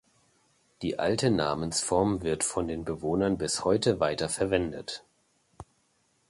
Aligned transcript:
Die 0.81 0.97
alte 0.97 1.29
Namensform 1.29 2.23
wird 2.23 2.43
von 2.43 2.67
den 2.67 2.83
Bewohnern 2.85 3.37
bis 3.37 3.63
heute 3.65 3.99
weiter 3.99 4.29
verwendet. 4.29 5.03